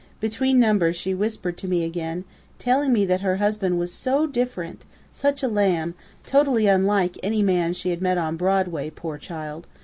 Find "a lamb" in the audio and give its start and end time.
5.43-5.93